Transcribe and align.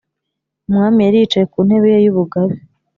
umwami 0.67 0.99
yari 1.03 1.17
yicaye 1.21 1.45
ku 1.51 1.59
ntebe 1.67 1.87
ye 1.93 1.99
y’ubugabe, 2.05 2.55